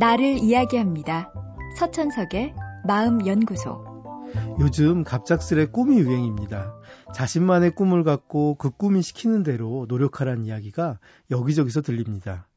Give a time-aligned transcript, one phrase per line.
[0.00, 1.30] 나를 이야기합니다.
[1.76, 2.54] 서천석의
[2.86, 3.84] 마음연구소.
[4.58, 6.74] 요즘 갑작스레 꿈이 유행입니다.
[7.14, 10.98] 자신만의 꿈을 갖고 그 꿈이 시키는 대로 노력하라는 이야기가
[11.30, 12.48] 여기저기서 들립니다.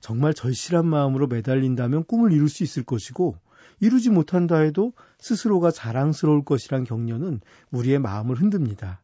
[0.00, 3.36] 정말 절실한 마음으로 매달린다면 꿈을 이룰 수 있을 것이고
[3.80, 7.42] 이루지 못한다 해도 스스로가 자랑스러울 것이란 격려는
[7.72, 9.02] 우리의 마음을 흔듭니다.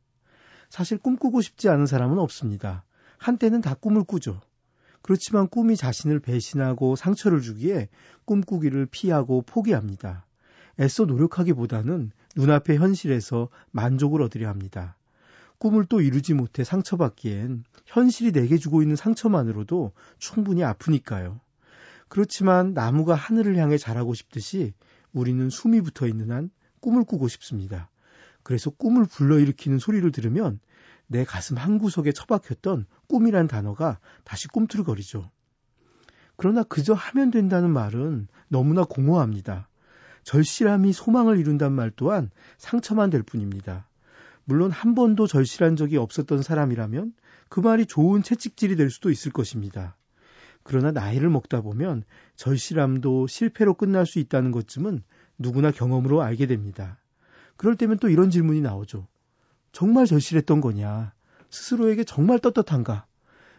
[0.70, 2.84] 사실 꿈꾸고 싶지 않은 사람은 없습니다.
[3.18, 4.40] 한때는 다 꿈을 꾸죠.
[5.02, 7.88] 그렇지만 꿈이 자신을 배신하고 상처를 주기에
[8.24, 10.24] 꿈꾸기를 피하고 포기합니다.
[10.80, 14.96] 애써 노력하기보다는 눈앞의 현실에서 만족을 얻으려 합니다.
[15.58, 21.40] 꿈을 또 이루지 못해 상처받기엔 현실이 내게 주고 있는 상처만으로도 충분히 아프니까요.
[22.08, 24.72] 그렇지만 나무가 하늘을 향해 자라고 싶듯이
[25.12, 26.50] 우리는 숨이 붙어 있는 한
[26.80, 27.90] 꿈을 꾸고 싶습니다.
[28.42, 30.58] 그래서 꿈을 불러일으키는 소리를 들으면
[31.12, 35.30] 내 가슴 한구석에 처박혔던 꿈이란 단어가 다시 꿈틀거리죠.
[36.36, 39.68] 그러나 그저 하면 된다는 말은 너무나 공허합니다.
[40.24, 43.88] 절실함이 소망을 이룬단 말 또한 상처만 될 뿐입니다.
[44.44, 47.12] 물론 한 번도 절실한 적이 없었던 사람이라면
[47.50, 49.96] 그 말이 좋은 채찍질이 될 수도 있을 것입니다.
[50.62, 52.04] 그러나 나이를 먹다 보면
[52.36, 55.02] 절실함도 실패로 끝날 수 있다는 것쯤은
[55.38, 56.98] 누구나 경험으로 알게 됩니다.
[57.56, 59.06] 그럴 때면 또 이런 질문이 나오죠.
[59.72, 61.12] 정말 절실했던 거냐?
[61.50, 63.06] 스스로에게 정말 떳떳한가?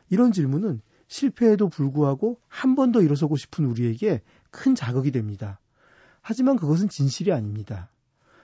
[0.10, 5.60] 이런 질문은 실패에도 불구하고 한 번 더 일어서고 싶은 우리에게 큰 자극이 됩니다.
[6.22, 7.90] 하지만 그것은 진실이 아닙니다.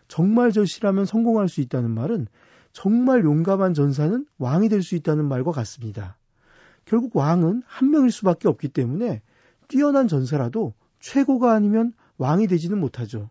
[0.08, 2.28] 정말 절실하면 성공할 수 있다는 말은
[2.73, 6.17] 정말 용감한 전사는 왕이 될 수 있다는 말과 같습니다.
[6.86, 9.22] 결국 왕은 한 명일 수밖에 없기 때문에
[9.67, 13.30] 뛰어난 전사라도 최고가 아니면 왕이 되지는 못하죠.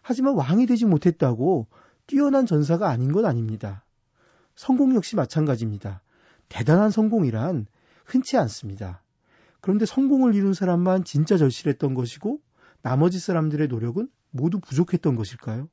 [0.00, 1.66] 하지만 왕이 되지 못했다고
[2.12, 3.86] 뛰어난 전사가 아닌 건 아닙니다.
[4.54, 6.02] 성공 역시 마찬가지입니다.
[6.50, 7.64] 대단한 성공이란
[8.04, 9.02] 흔치 않습니다.
[9.62, 12.38] 그런데 성공을 이룬 사람만 진짜 절실했던 것이고
[12.82, 15.70] 나머지 사람들의 노력은 모두 부족했던 것일까요?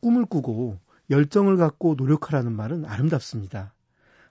[0.00, 0.80] 꿈을 꾸고
[1.10, 3.74] 열정을 갖고 노력하라는 말은 아름답습니다.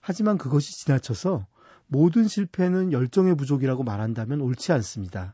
[0.01, 1.47] 하지만 그것이 지나쳐서
[1.87, 5.33] 모든 실패는 열정의 부족이라고 말한다면 옳지 않습니다.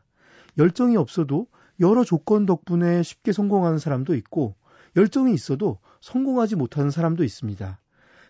[0.58, 1.48] 열정이 없어도
[1.80, 4.54] 여러 조건 덕분에 쉽게 성공하는 사람도 있고
[4.96, 7.80] 열정이 있어도 성공하지 못하는 사람도 있습니다.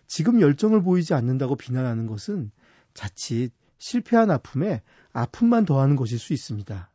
[0.07, 2.51] 지금 열정을 보이지 않는다고 비난하는 것은
[2.93, 4.81] 자칫 실패한 아픔에
[5.13, 6.89] 아픔만 더하는 것일 수 있습니다.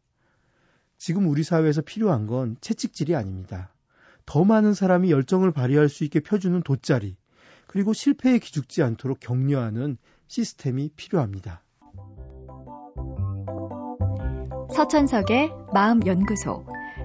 [0.98, 3.72] 지금 우리 사회에서 필요한 건 채찍질이 아닙니다.
[4.26, 7.16] 더 많은 사람이 열정을 발휘할 수 있게 펴주는 돗자리,
[7.66, 9.96] 그리고 실패에 기죽지 않도록 격려하는
[10.28, 11.62] 시스템이 필요합니다.
[14.74, 16.79] 서천석의 마음연구소.